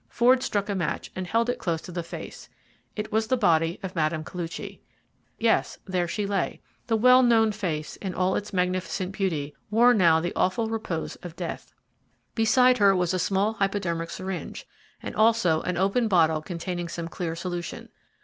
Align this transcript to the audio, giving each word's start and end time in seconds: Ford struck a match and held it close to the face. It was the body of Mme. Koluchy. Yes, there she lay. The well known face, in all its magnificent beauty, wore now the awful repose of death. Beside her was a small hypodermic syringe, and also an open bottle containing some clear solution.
Ford 0.09 0.41
struck 0.41 0.67
a 0.67 0.73
match 0.73 1.11
and 1.15 1.27
held 1.27 1.47
it 1.47 1.59
close 1.59 1.79
to 1.83 1.91
the 1.91 2.01
face. 2.01 2.49
It 2.95 3.11
was 3.11 3.27
the 3.27 3.37
body 3.37 3.79
of 3.83 3.95
Mme. 3.95 4.23
Koluchy. 4.23 4.79
Yes, 5.37 5.77
there 5.85 6.07
she 6.07 6.25
lay. 6.25 6.59
The 6.87 6.95
well 6.97 7.21
known 7.21 7.51
face, 7.51 7.97
in 7.97 8.15
all 8.15 8.35
its 8.35 8.51
magnificent 8.51 9.11
beauty, 9.11 9.55
wore 9.69 9.93
now 9.93 10.19
the 10.19 10.33
awful 10.35 10.69
repose 10.69 11.17
of 11.17 11.35
death. 11.35 11.71
Beside 12.33 12.79
her 12.79 12.95
was 12.95 13.13
a 13.13 13.19
small 13.19 13.53
hypodermic 13.53 14.09
syringe, 14.09 14.65
and 15.03 15.15
also 15.15 15.61
an 15.61 15.77
open 15.77 16.07
bottle 16.07 16.41
containing 16.41 16.87
some 16.87 17.07
clear 17.07 17.35
solution. 17.35 17.89